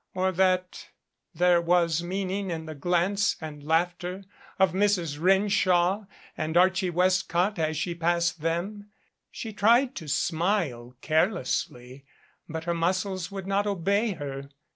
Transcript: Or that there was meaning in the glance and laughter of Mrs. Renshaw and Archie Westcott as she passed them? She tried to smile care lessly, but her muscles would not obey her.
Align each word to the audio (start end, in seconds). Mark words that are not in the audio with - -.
Or 0.15 0.31
that 0.31 0.89
there 1.31 1.61
was 1.61 2.01
meaning 2.01 2.49
in 2.49 2.65
the 2.65 2.73
glance 2.73 3.35
and 3.39 3.61
laughter 3.63 4.23
of 4.57 4.71
Mrs. 4.71 5.19
Renshaw 5.21 6.05
and 6.35 6.57
Archie 6.57 6.89
Westcott 6.89 7.59
as 7.59 7.77
she 7.77 7.93
passed 7.93 8.41
them? 8.41 8.89
She 9.29 9.53
tried 9.53 9.93
to 9.97 10.07
smile 10.07 10.95
care 11.01 11.27
lessly, 11.29 12.01
but 12.49 12.63
her 12.63 12.73
muscles 12.73 13.29
would 13.29 13.45
not 13.45 13.67
obey 13.67 14.13
her. 14.13 14.49